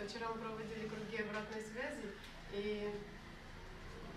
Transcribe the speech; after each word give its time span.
что 0.00 0.08
вчера 0.08 0.28
мы 0.32 0.40
проводили 0.40 0.88
круги 0.88 1.22
обратной 1.22 1.60
связи, 1.60 2.08
и 2.54 2.88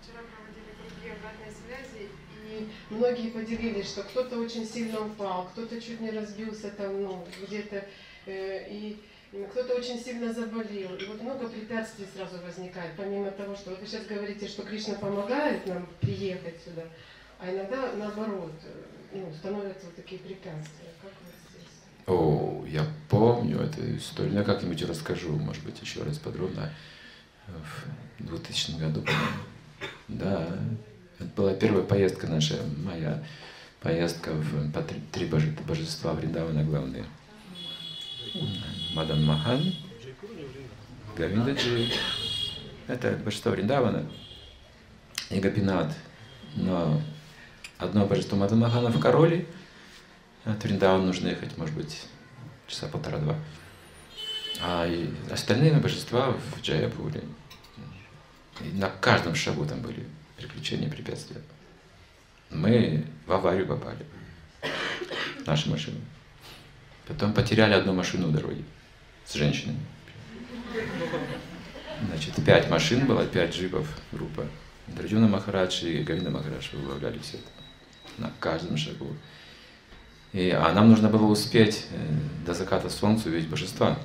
вчера 0.00 0.20
проводили 0.22 0.72
круги 0.80 1.12
обратной 1.12 1.52
связи, 1.52 2.08
и 2.46 2.68
многие 2.90 3.30
поделились, 3.30 3.88
что 3.88 4.02
кто-то 4.02 4.38
очень 4.38 4.66
сильно 4.66 5.04
упал, 5.04 5.48
кто-то 5.52 5.80
чуть 5.80 6.00
не 6.00 6.10
разбился 6.10 6.70
там, 6.70 7.02
ну, 7.02 7.26
где-то, 7.42 7.86
э, 8.26 8.70
и 8.70 9.02
кто-то 9.50 9.74
очень 9.74 9.98
сильно 9.98 10.32
заболел. 10.32 10.96
И 10.96 11.04
вот 11.06 11.20
много 11.20 11.48
препятствий 11.48 12.06
сразу 12.14 12.38
возникает, 12.38 12.92
помимо 12.96 13.30
того, 13.30 13.56
что 13.56 13.70
вот 13.70 13.80
вы 13.80 13.86
сейчас 13.86 14.06
говорите, 14.06 14.46
что 14.46 14.62
Кришна 14.62 14.94
помогает 14.94 15.66
нам 15.66 15.86
приехать 16.00 16.62
сюда, 16.64 16.84
а 17.38 17.50
иногда 17.50 17.92
наоборот, 17.92 18.52
э, 18.64 18.84
ну, 19.12 19.32
становятся 19.34 19.86
вот 19.86 19.96
такие 19.96 20.20
препятствия. 20.20 20.92
Как 21.02 21.10
вы? 21.10 21.34
О, 22.06 22.64
я 22.68 22.86
помню 23.08 23.60
эту 23.60 23.96
историю. 23.96 24.34
Ну, 24.34 24.40
я 24.40 24.44
как-нибудь 24.44 24.82
расскажу, 24.82 25.36
может 25.36 25.64
быть, 25.64 25.80
еще 25.80 26.02
раз 26.02 26.18
подробно. 26.18 26.70
В 27.46 28.26
2000 28.26 28.78
году, 28.78 29.02
по-моему. 29.02 29.28
Да, 30.08 30.48
это 31.18 31.28
была 31.36 31.54
первая 31.54 31.82
поездка 31.82 32.26
наша, 32.26 32.58
моя 32.84 33.22
поездка 33.80 34.32
в, 34.32 34.72
по 34.72 34.82
три, 34.82 35.00
три 35.12 35.26
божества 35.26 36.12
Вриндавана 36.12 36.64
главные. 36.64 37.04
Мадан 38.94 39.24
Махан, 39.24 39.62
Гавиндаджи, 41.16 41.90
это 42.86 43.12
божество 43.24 43.52
Вриндавана 43.52 44.06
и 45.30 45.38
Гапинат. 45.38 45.94
Но 46.56 47.00
одно 47.78 48.06
божество 48.06 48.36
Мадан 48.36 48.58
Махана 48.58 48.90
в 48.90 49.00
Короле, 49.00 49.46
от 50.44 50.62
Вриндавана 50.62 51.06
нужно 51.06 51.28
ехать, 51.28 51.56
может 51.56 51.74
быть, 51.74 52.06
часа 52.66 52.88
полтора-два. 52.88 53.36
А 54.60 54.88
остальные 55.30 55.74
божества 55.74 56.30
в 56.32 56.60
Джаяпуре. 56.62 57.22
И 58.60 58.68
на 58.76 58.88
каждом 58.88 59.34
шагу 59.34 59.66
там 59.66 59.80
были 59.80 60.06
приключения, 60.36 60.88
препятствия. 60.88 61.40
Мы 62.50 63.04
в 63.26 63.32
аварию 63.32 63.66
попали. 63.66 64.06
Наша 65.46 65.68
машина. 65.68 65.98
Потом 67.06 67.32
потеряли 67.32 67.74
одну 67.74 67.92
машину 67.92 68.28
в 68.28 68.32
дороге 68.32 68.62
с 69.26 69.34
женщинами. 69.34 69.80
Значит, 72.06 72.34
пять 72.44 72.68
машин 72.70 73.06
было, 73.06 73.26
пять 73.26 73.54
джипов 73.54 73.88
группа. 74.12 74.46
Драджуна 74.86 75.28
Махарадж 75.28 75.84
и 75.84 76.02
Гавина 76.02 76.30
Махарадж 76.30 76.68
возглавляли 76.72 77.18
все 77.18 77.38
это 77.38 77.46
на 78.18 78.32
каждом 78.38 78.76
шагу. 78.76 79.16
И, 80.34 80.50
а 80.50 80.72
нам 80.72 80.90
нужно 80.90 81.08
было 81.08 81.26
успеть 81.26 81.86
э, 81.92 82.44
до 82.44 82.54
заката 82.54 82.90
солнца 82.90 83.28
увидеть 83.28 83.48
божества. 83.48 83.96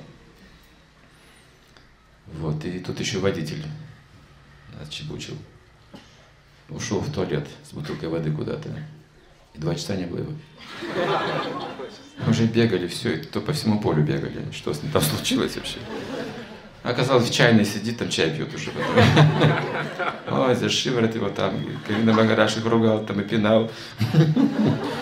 Вот, 2.34 2.64
и 2.64 2.78
тут 2.78 3.00
еще 3.00 3.18
водитель 3.18 3.64
отчебучил. 4.80 5.36
Ушел 6.68 7.00
в 7.00 7.12
туалет 7.12 7.48
с 7.68 7.72
бутылкой 7.72 8.10
воды 8.10 8.30
куда-то. 8.30 8.68
И 9.54 9.58
два 9.58 9.74
часа 9.74 9.96
не 9.96 10.04
было. 10.04 10.24
Уже 12.28 12.46
бегали, 12.46 12.86
все, 12.86 13.14
и 13.14 13.24
то 13.24 13.40
по 13.40 13.52
всему 13.52 13.80
полю 13.80 14.04
бегали. 14.04 14.52
Что 14.52 14.72
с 14.72 14.84
ним 14.84 14.92
там 14.92 15.02
случилось 15.02 15.56
вообще? 15.56 15.78
Оказалось, 16.84 17.28
в 17.28 17.34
чайной 17.34 17.64
сидит, 17.64 17.98
там 17.98 18.08
чай 18.08 18.30
пьет 18.30 18.54
уже. 18.54 18.70
Ой, 20.30 20.54
за 20.54 20.68
шиворот 20.68 21.12
его 21.12 21.28
там, 21.28 21.60
Кавина 21.88 22.12
Магараш 22.12 22.56
их 22.58 22.64
ругал, 22.66 23.04
там 23.04 23.20
и 23.20 23.24
пинал. 23.24 23.68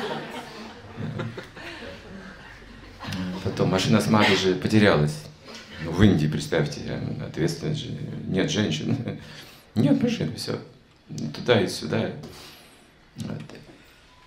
Потом 3.44 3.57
машина 3.68 4.00
с 4.00 4.08
Магой 4.08 4.36
же 4.36 4.54
потерялась. 4.54 5.24
Ну, 5.84 5.92
в 5.92 6.02
Индии, 6.02 6.26
представьте, 6.26 7.00
ответственность 7.24 7.80
же, 7.80 7.90
нет 8.26 8.50
женщин. 8.50 8.96
Нет 9.74 10.02
машин, 10.02 10.34
все. 10.34 10.58
Туда 11.36 11.60
и 11.60 11.68
сюда. 11.68 12.10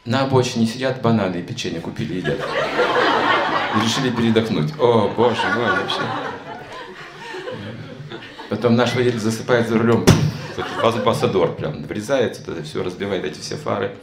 На 0.06 0.22
обочине 0.22 0.66
сидят, 0.66 1.02
бананы 1.02 1.38
и 1.38 1.44
печенье 1.44 1.82
купили, 1.82 2.20
едят. 2.20 2.40
И 2.40 3.86
решили 3.86 4.12
передохнуть. 4.12 4.72
О, 4.80 5.14
боже 5.14 5.42
мой, 5.54 5.70
вообще. 5.72 6.02
Потом 8.50 8.76
наш 8.76 8.96
водитель 8.96 9.20
засыпает 9.20 9.68
за 9.68 9.78
рулем, 9.78 10.06
пассадор 11.04 11.56
прям 11.56 11.84
врезается, 11.84 12.42
все 12.64 12.84
разбивает 12.84 13.26
эти 13.26 13.40
все 13.40 13.56
фары. 13.56 13.96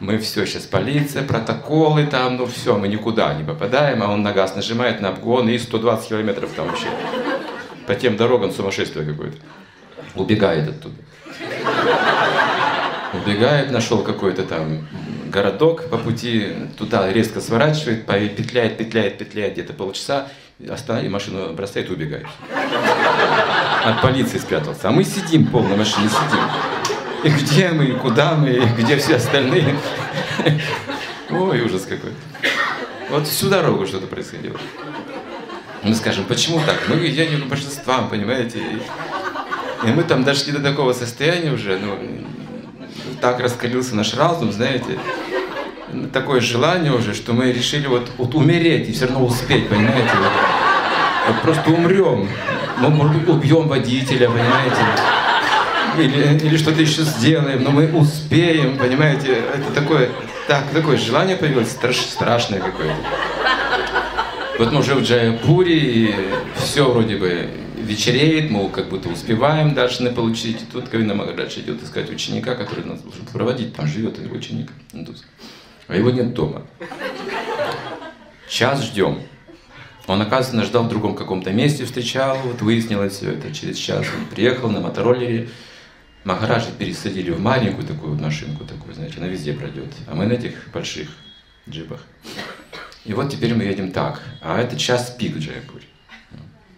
Мы 0.00 0.18
все, 0.18 0.46
сейчас 0.46 0.62
полиция, 0.62 1.24
протоколы 1.24 2.06
там, 2.06 2.36
ну 2.36 2.46
все, 2.46 2.76
мы 2.76 2.86
никуда 2.86 3.34
не 3.34 3.42
попадаем, 3.42 4.00
а 4.00 4.08
он 4.08 4.22
на 4.22 4.32
газ 4.32 4.54
нажимает 4.54 5.00
на 5.00 5.08
обгон 5.08 5.48
и 5.48 5.58
120 5.58 6.08
километров 6.08 6.50
там 6.54 6.68
вообще. 6.68 6.86
По 7.86 7.96
тем 7.96 8.16
дорогам 8.16 8.52
сумасшествие 8.52 9.04
какое-то. 9.04 9.38
Убегает 10.14 10.68
оттуда. 10.68 10.94
Убегает, 13.12 13.72
нашел 13.72 14.02
какой-то 14.02 14.44
там 14.44 14.86
городок 15.30 15.88
по 15.90 15.98
пути, 15.98 16.52
туда 16.78 17.12
резко 17.12 17.40
сворачивает, 17.40 18.06
петляет, 18.06 18.78
петляет, 18.78 19.18
петляет 19.18 19.54
где-то 19.54 19.72
полчаса, 19.72 20.28
останови 20.70 21.08
машину, 21.08 21.52
бросает 21.54 21.90
и 21.90 21.92
убегает. 21.92 22.26
От 23.84 24.00
полиции 24.00 24.38
спрятался. 24.38 24.88
А 24.88 24.90
мы 24.92 25.02
сидим 25.02 25.44
в 25.44 25.50
полной 25.50 25.76
машине, 25.76 26.08
сидим. 26.08 26.40
И 27.24 27.28
где 27.28 27.70
мы, 27.70 27.86
и 27.86 27.92
куда 27.92 28.34
мы, 28.34 28.50
и 28.50 28.66
где 28.78 28.96
все 28.96 29.16
остальные. 29.16 29.76
Ой, 31.30 31.60
ужас 31.62 31.82
какой. 31.82 32.12
Вот 33.10 33.26
всю 33.26 33.48
дорогу 33.48 33.86
что-то 33.86 34.06
происходило. 34.06 34.56
Мы 35.82 35.94
скажем, 35.94 36.24
почему 36.24 36.60
так? 36.64 36.76
Мы 36.88 36.96
едем 36.96 37.42
к 37.42 37.46
божествам, 37.46 38.08
понимаете? 38.08 38.58
И 39.84 39.86
мы 39.86 40.02
там 40.02 40.24
дошли 40.24 40.52
до 40.52 40.60
такого 40.60 40.92
состояния 40.92 41.52
уже, 41.52 41.78
ну, 41.78 41.98
так 43.20 43.40
раскалился 43.40 43.94
наш 43.94 44.14
разум, 44.14 44.52
знаете, 44.52 44.98
такое 46.12 46.40
желание 46.40 46.92
уже, 46.92 47.14
что 47.14 47.32
мы 47.32 47.52
решили 47.52 47.86
вот, 47.86 48.10
вот 48.18 48.34
умереть 48.34 48.88
и 48.88 48.92
все 48.92 49.06
равно 49.06 49.24
успеть, 49.24 49.68
понимаете? 49.68 50.10
Вот, 50.16 50.32
вот 51.28 51.42
просто 51.42 51.70
умрем. 51.70 52.28
Мы, 52.78 52.90
может 52.90 53.16
быть, 53.16 53.28
убьем 53.28 53.68
водителя, 53.68 54.28
понимаете? 54.28 54.76
Или, 55.98 56.38
или 56.38 56.56
что-то 56.56 56.80
еще 56.80 57.02
сделаем, 57.02 57.62
но 57.64 57.70
мы 57.70 57.90
успеем, 57.92 58.78
понимаете? 58.78 59.42
Это 59.54 59.72
такое, 59.74 60.10
так, 60.46 60.70
такое 60.72 60.96
желание 60.96 61.36
появилось, 61.36 61.70
страш, 61.70 61.96
страшное 61.96 62.60
какое-то. 62.60 62.96
Вот 64.58 64.72
мы 64.72 64.80
уже 64.80 64.94
в 64.94 65.02
Джаяпуре, 65.02 65.76
и 65.76 66.14
все 66.56 66.90
вроде 66.90 67.16
бы 67.16 67.48
вечереет, 67.76 68.50
мы 68.50 68.68
как 68.68 68.88
будто 68.88 69.08
успеваем 69.08 69.74
дальше 69.74 70.08
получить. 70.10 70.62
И 70.62 70.64
тут 70.66 70.88
Кавина 70.88 71.14
Магарадж 71.14 71.58
идет 71.58 71.82
искать 71.82 72.10
ученика, 72.10 72.54
который 72.54 72.84
нас 72.84 73.00
должен 73.00 73.24
проводить. 73.26 73.74
Там 73.74 73.86
живет 73.86 74.18
его 74.18 74.36
ученик, 74.36 74.70
индус. 74.92 75.24
А 75.88 75.96
его 75.96 76.10
нет 76.10 76.34
дома. 76.34 76.62
Час 78.48 78.84
ждем. 78.84 79.20
Он, 80.06 80.22
оказывается, 80.22 80.68
ждал 80.68 80.84
в 80.84 80.88
другом 80.88 81.14
каком-то 81.14 81.50
месте, 81.50 81.84
встречал, 81.84 82.38
вот 82.42 82.62
выяснилось 82.62 83.14
все 83.14 83.32
это. 83.32 83.52
Через 83.54 83.76
час 83.76 84.06
он 84.18 84.26
приехал 84.26 84.70
на 84.70 84.80
мотороллере. 84.80 85.48
Махараджи 86.28 86.72
пересадили 86.78 87.30
в 87.30 87.40
маленькую 87.40 87.86
такую 87.86 88.14
машинку, 88.14 88.62
такую, 88.62 88.94
знаете, 88.94 89.14
она 89.16 89.28
везде 89.28 89.54
пройдет. 89.54 89.86
А 90.06 90.14
мы 90.14 90.26
на 90.26 90.34
этих 90.34 90.68
больших 90.74 91.08
джипах. 91.66 92.02
И 93.06 93.14
вот 93.14 93.30
теперь 93.30 93.54
мы 93.54 93.64
едем 93.64 93.92
так. 93.92 94.20
А 94.42 94.60
это 94.60 94.76
час 94.78 95.16
пик 95.18 95.36
в 95.36 95.38
Джайпуре. 95.38 95.86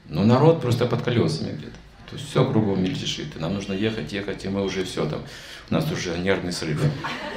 Но 0.08 0.22
народ 0.22 0.62
просто 0.62 0.86
под 0.86 1.02
колесами 1.02 1.50
где-то. 1.50 1.74
То 2.08 2.16
есть 2.16 2.30
все 2.30 2.44
кругом 2.44 2.80
мельтешит. 2.80 3.34
И 3.34 3.40
нам 3.40 3.54
нужно 3.54 3.72
ехать, 3.72 4.12
ехать, 4.12 4.44
и 4.44 4.48
мы 4.48 4.62
уже 4.62 4.84
все 4.84 5.04
там. 5.04 5.22
У 5.68 5.74
нас 5.74 5.90
уже 5.90 6.16
нервный 6.16 6.52
срыв. 6.52 6.80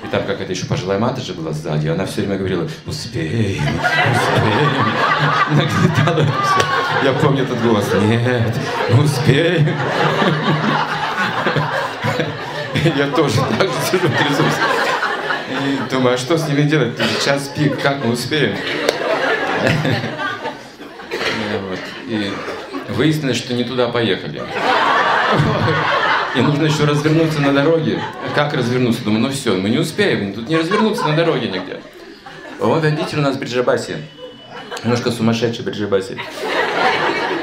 И 0.03 0.07
там 0.11 0.23
какая-то 0.27 0.53
еще 0.53 0.67
пожилая 0.67 1.15
же 1.15 1.33
была 1.33 1.51
сзади, 1.51 1.87
она 1.87 2.05
все 2.05 2.21
время 2.21 2.37
говорила, 2.37 2.69
успеем, 2.85 3.63
успеем. 4.13 4.85
Нагнетала 5.49 6.23
все. 6.43 7.05
Я 7.05 7.13
помню 7.13 7.41
этот 7.41 7.59
голос, 7.63 7.91
нет, 7.91 8.55
успеем. 9.03 9.67
Я 12.97 13.07
тоже 13.07 13.39
так 13.57 13.67
же 13.67 13.75
сижу, 13.89 14.09
трясусь. 14.09 14.59
И 15.49 15.89
думаю, 15.89 16.15
а 16.15 16.17
что 16.17 16.37
с 16.37 16.47
ними 16.47 16.63
делать? 16.63 16.97
Сейчас 17.19 17.47
пик, 17.49 17.79
как 17.81 18.03
мы 18.03 18.13
успеем? 18.13 18.57
И 22.07 22.33
выяснилось, 22.89 23.37
что 23.37 23.53
не 23.53 23.63
туда 23.63 23.87
поехали. 23.87 24.43
И 26.35 26.41
нужно 26.41 26.65
еще 26.65 26.83
развернуться 26.83 27.39
на 27.39 27.53
дороге. 27.53 28.01
Как 28.35 28.53
развернуться? 28.53 29.03
Думаю, 29.03 29.21
ну 29.21 29.29
все, 29.29 29.55
мы 29.55 29.69
не 29.69 29.77
успеем, 29.77 30.33
тут 30.33 30.49
не 30.49 30.57
развернуться 30.57 31.07
на 31.07 31.15
дороге 31.15 31.47
нигде. 31.47 31.79
Вот 32.59 32.81
водитель 32.81 33.19
у 33.19 33.21
нас 33.21 33.35
в 33.35 33.39
Бриджабасе. 33.39 33.97
Немножко 34.83 35.11
сумасшедший 35.11 35.63
Бриджабасе. 35.63 36.17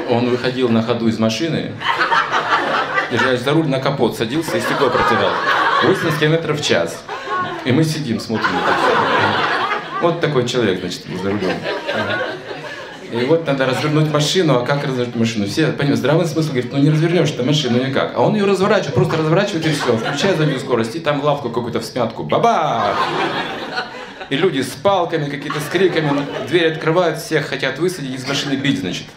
Он 0.09 0.29
выходил 0.29 0.69
на 0.69 0.83
ходу 0.83 1.07
из 1.07 1.17
машины, 1.17 1.71
держась 3.11 3.41
за 3.41 3.51
руль, 3.53 3.67
на 3.67 3.79
капот 3.79 4.17
садился 4.17 4.57
и 4.57 4.61
стекло 4.61 4.89
протирал. 4.89 5.31
80 5.83 6.19
километров 6.19 6.59
в 6.59 6.63
час. 6.63 7.03
И 7.65 7.71
мы 7.71 7.83
сидим, 7.83 8.19
смотрим. 8.19 8.49
Вот 10.01 10.19
такой 10.19 10.47
человек, 10.47 10.79
значит, 10.79 11.03
за 11.21 11.29
рулем. 11.29 11.57
И 13.11 13.25
вот 13.25 13.45
надо 13.45 13.65
развернуть 13.65 14.09
машину, 14.09 14.57
а 14.57 14.65
как 14.65 14.85
развернуть 14.85 15.15
машину? 15.15 15.45
Все, 15.45 15.67
понимаете, 15.67 15.97
здравый 15.97 16.25
смысл 16.25 16.51
говорит, 16.51 16.71
ну 16.71 16.79
не 16.79 16.89
развернешь 16.89 17.29
ты 17.31 17.43
машину 17.43 17.85
никак. 17.85 18.13
А 18.15 18.21
он 18.21 18.35
ее 18.35 18.45
разворачивает, 18.45 18.93
просто 18.93 19.17
разворачивает 19.17 19.65
и 19.65 19.71
все, 19.71 19.97
включает 19.97 20.37
заднюю 20.37 20.59
скорость, 20.61 20.95
и 20.95 20.99
там 20.99 21.21
лавку 21.21 21.49
какую-то 21.49 21.81
в 21.81 21.85
смятку, 21.85 22.23
баба! 22.23 22.95
И 24.29 24.37
люди 24.37 24.61
с 24.61 24.69
палками, 24.69 25.29
какие-то 25.29 25.59
с 25.59 25.65
криками, 25.65 26.25
дверь 26.47 26.71
открывают, 26.71 27.19
всех 27.19 27.47
хотят 27.47 27.79
высадить, 27.79 28.15
из 28.15 28.25
машины 28.25 28.53
бить, 28.53 28.79
значит. 28.79 29.07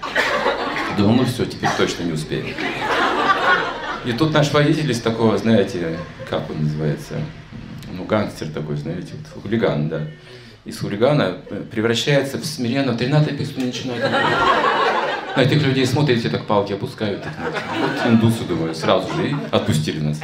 Думаю, 0.99 1.19
ну 1.19 1.25
все, 1.27 1.45
теперь 1.45 1.71
точно 1.79 2.03
не 2.03 2.13
успеем. 2.13 2.47
И 4.05 4.13
тут 4.13 4.33
наш 4.35 4.53
водитель 4.53 4.91
из 4.91 5.01
такого, 5.01 5.39
знаете, 5.39 5.99
как 6.29 6.51
он 6.51 6.63
называется, 6.65 7.15
ну, 7.93 8.05
гангстер 8.05 8.49
такой, 8.49 8.77
знаете, 8.77 9.13
вот, 9.35 9.43
хулиган, 9.43 9.89
да. 9.89 10.03
Из 10.65 10.79
хулигана 10.79 11.39
превращается 11.71 12.39
в 12.39 12.45
смиренного, 12.45 12.99
13 12.99 13.37
песню 13.37 13.67
начинает. 13.67 14.03
На 15.37 15.41
этих 15.43 15.63
людей 15.63 15.87
смотрите, 15.87 16.29
так 16.29 16.47
палки 16.47 16.73
опускают. 16.73 17.23
Так, 17.23 17.33
вот 17.81 18.13
индусы, 18.13 18.45
думаю, 18.45 18.75
сразу 18.75 19.13
же 19.15 19.31
и 19.31 19.37
отпустили 19.51 20.01
нас. 20.01 20.21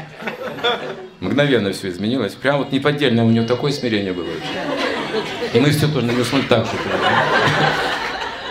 Мгновенно 1.20 1.72
все 1.72 1.88
изменилось. 1.88 2.34
Прям 2.34 2.58
вот 2.58 2.72
неподдельное 2.72 3.24
у 3.24 3.30
него 3.30 3.46
такое 3.46 3.72
смирение 3.72 4.12
было. 4.12 4.28
И 5.52 5.58
мы 5.58 5.70
все 5.70 5.88
тоже 5.88 6.06
на 6.06 6.12
него 6.12 6.24
смотрим 6.24 6.48
так 6.48 6.64
же. 6.66 6.72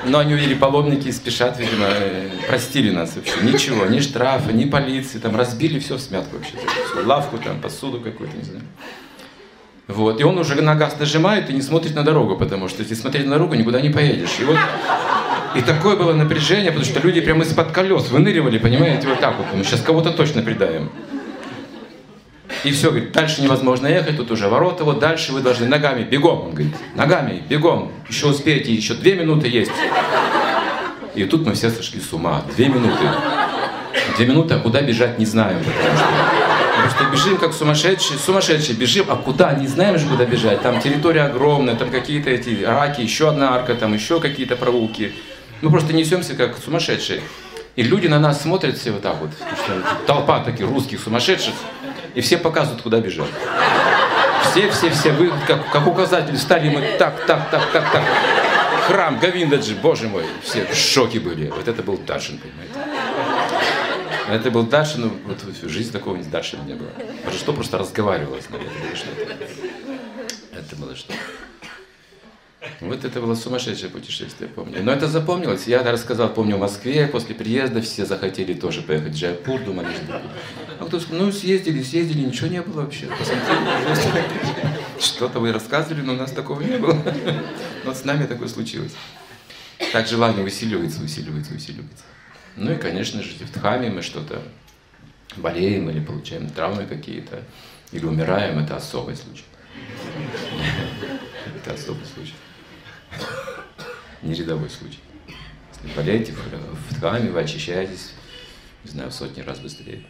Но 0.06 0.20
они 0.20 0.34
увидели 0.34 0.54
паломники 0.54 1.08
и 1.08 1.12
спешат, 1.12 1.60
видимо, 1.60 1.88
простили 2.48 2.92
нас 2.92 3.16
вообще. 3.16 3.34
Ничего, 3.42 3.86
ни 3.86 4.00
штрафа, 4.00 4.52
ни 4.52 4.66
полиции, 4.66 5.20
там 5.20 5.36
разбили 5.36 5.80
все 5.80 5.96
в 5.96 6.00
смятку 6.00 6.38
вообще. 6.38 6.54
Все, 6.56 7.06
лавку, 7.06 7.38
там, 7.38 7.60
посуду 7.60 8.00
какую-то, 8.00 8.36
не 8.38 8.44
знаю. 8.44 8.64
Вот, 9.88 10.22
и 10.22 10.24
он 10.24 10.38
уже 10.38 10.56
на 10.62 10.76
газ 10.76 11.00
нажимает 11.00 11.50
и 11.50 11.54
не 11.54 11.62
смотрит 11.62 11.96
на 11.96 12.04
дорогу, 12.04 12.38
потому 12.38 12.70
что 12.70 12.84
если 12.84 12.94
смотреть 12.94 13.26
на 13.26 13.32
дорогу, 13.32 13.56
никуда 13.56 13.82
не 13.82 13.90
поедешь. 13.90 14.38
И 14.40 14.44
вот 14.44 14.58
и 15.56 15.62
такое 15.62 15.96
было 15.96 16.14
напряжение, 16.14 16.72
потому 16.72 16.86
что 16.86 17.00
люди 17.00 17.22
прямо 17.22 17.44
из-под 17.44 17.72
колес 17.72 18.10
выныривали, 18.10 18.60
понимаете, 18.60 19.08
вот 19.08 19.20
так 19.20 19.36
вот. 19.38 19.48
Мы 19.54 19.64
сейчас 19.64 19.82
кого-то 19.82 20.12
точно 20.12 20.44
придаем. 20.44 20.92
И 22.64 22.72
все, 22.72 22.90
говорит, 22.90 23.12
дальше 23.12 23.42
невозможно 23.42 23.88
ехать, 23.88 24.18
тут 24.18 24.32
уже 24.32 24.50
ворота, 24.50 24.84
вот 24.84 25.00
дальше 25.00 25.32
вы 25.32 25.42
должны 25.42 25.68
ногами, 25.68 26.04
бегом, 26.04 26.42
он 26.42 26.50
говорит, 26.52 26.76
ногами, 26.96 27.42
бегом, 27.48 27.92
еще 28.10 28.28
успеете, 28.28 28.74
еще 28.74 28.96
две 28.96 29.16
минуты 29.16 29.48
есть. 29.48 29.72
И 31.16 31.24
тут 31.24 31.46
мы 31.46 31.54
все 31.54 31.70
сошли 31.70 32.02
с 32.02 32.12
ума, 32.12 32.44
две 32.56 32.68
минуты. 32.68 33.04
Две 34.18 34.26
минуты, 34.26 34.56
а 34.56 34.60
куда 34.60 34.82
бежать 34.82 35.18
не 35.18 35.26
знаем, 35.26 35.60
что 37.00 37.06
бежим 37.10 37.38
как 37.38 37.54
сумасшедшие, 37.54 38.20
сумасшедшие, 38.20 38.76
бежим, 38.76 39.06
а 39.10 39.16
куда, 39.16 39.54
не 39.54 39.68
знаем 39.68 39.98
же, 39.98 40.06
куда 40.08 40.26
бежать, 40.26 40.62
там 40.62 40.82
территория 40.82 41.24
огромная, 41.24 41.76
там 41.76 41.90
какие-то 41.90 42.30
эти 42.30 42.64
раки, 42.64 43.02
еще 43.02 43.30
одна 43.30 43.56
арка, 43.56 43.76
там 43.76 43.94
еще 43.94 44.20
какие-то 44.20 44.58
проулки. 44.58 45.14
Мы 45.62 45.70
просто 45.70 45.94
несемся 45.94 46.36
как 46.36 46.58
сумасшедшие. 46.58 47.22
И 47.76 47.84
люди 47.84 48.08
на 48.08 48.20
нас 48.20 48.42
смотрят 48.42 48.78
все 48.78 48.92
вот 48.92 49.02
так 49.02 49.16
вот, 49.22 49.30
толпа 50.06 50.40
таких 50.40 50.68
русских 50.68 51.00
сумасшедших, 51.00 51.54
и 52.16 52.22
все 52.22 52.38
показывают, 52.38 52.82
куда 52.82 53.00
бежать. 53.00 53.30
Все, 54.52 54.70
все, 54.72 54.90
все, 54.90 55.12
вы 55.12 55.32
как, 55.48 55.70
как 55.72 55.88
указатель 55.88 56.36
встали, 56.36 56.70
мы 56.70 56.82
так, 56.98 57.26
так, 57.26 57.50
так, 57.52 57.72
так, 57.72 57.92
так. 57.92 58.04
Храм 58.88 59.20
Гавиндаджи, 59.20 59.76
боже 59.76 60.08
мой, 60.08 60.24
все 60.42 60.66
в 60.66 60.76
шоке 60.76 61.20
были. 61.20 61.50
Вот 61.50 61.68
это 61.68 61.84
был 61.84 61.98
Даршин, 61.98 62.40
понимаете. 62.40 62.74
Это 64.28 64.52
был 64.52 64.64
Даршин, 64.64 65.02
ну, 65.02 65.12
вот 65.26 65.44
в 65.44 65.70
жизни 65.70 65.92
такого 65.92 66.18
Даршина 66.18 66.64
не 66.64 66.74
было. 66.74 66.90
Потому 67.24 67.38
что 67.38 67.54
просто 67.54 67.78
разговаривалось, 67.78 68.46
наверное, 68.50 68.96
что-то. 68.96 69.34
Это 70.58 70.76
было 70.76 70.96
что-то. 70.96 71.18
Вот 72.82 73.06
это 73.06 73.22
было 73.22 73.36
сумасшедшее 73.36 73.90
путешествие, 73.90 74.50
помню. 74.50 74.84
Но 74.84 74.92
это 74.92 75.08
запомнилось. 75.08 75.66
Я 75.66 75.82
рассказал, 75.84 76.34
помню, 76.34 76.58
в 76.58 76.60
Москве, 76.60 77.08
после 77.08 77.34
приезда 77.34 77.82
все 77.82 78.06
захотели 78.06 78.54
тоже 78.54 78.82
поехать 78.82 79.14
в 79.14 79.16
Джайпур, 79.16 79.62
думали, 79.62 79.88
что... 79.94 80.22
А 80.80 80.86
кто 80.86 81.00
сказал, 81.00 81.26
ну 81.26 81.32
съездили, 81.32 81.82
съездили, 81.82 82.26
ничего 82.26 82.48
не 82.48 82.62
было 82.62 82.82
вообще. 82.82 83.08
Что-то 85.00 85.40
вы 85.40 85.54
рассказывали, 85.54 86.02
но 86.02 86.14
у 86.14 86.18
нас 86.18 86.32
такого 86.32 86.62
не 86.62 86.78
было. 86.78 86.98
Вот 87.86 87.96
с 87.96 88.04
нами 88.04 88.26
такое 88.26 88.50
случилось. 88.50 88.94
Так 89.94 90.08
желание 90.08 90.44
усиливается, 90.44 91.02
усиливается, 91.02 91.54
усиливается. 91.54 92.04
Ну 92.58 92.74
и, 92.74 92.76
конечно 92.76 93.24
же, 93.24 93.30
в 93.46 93.54
Дхаме 93.54 93.90
мы 93.90 94.02
что-то 94.02 94.42
болеем 95.38 95.90
или 95.90 96.02
получаем 96.02 96.50
травмы 96.50 96.86
какие-то, 96.86 97.42
или 97.94 98.06
умираем, 98.06 98.60
это 98.60 98.76
особый 98.76 99.16
случай. 99.16 99.46
Это 101.62 101.74
особый 101.74 102.06
случай. 102.06 102.36
Не 104.22 104.34
рядовой 104.34 104.70
случай. 104.70 105.00
Если 105.84 105.96
болеете 105.96 106.34
ткани, 106.96 107.30
вы 107.30 107.42
очищаетесь, 107.42 108.14
не 108.86 108.92
знаю, 108.92 109.10
в 109.10 109.14
сотни 109.14 109.42
раз 109.42 109.60
быстрее. 109.60 110.04